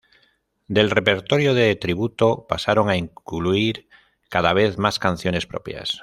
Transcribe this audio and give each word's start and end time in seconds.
Del 0.67 0.89
repertorio 0.89 1.53
de 1.53 1.75
tributo, 1.75 2.47
pasaron 2.49 2.89
a 2.89 2.97
incluir 2.97 3.87
cada 4.29 4.51
vez 4.53 4.79
más 4.79 4.97
canciones 4.97 5.45
propias. 5.45 5.99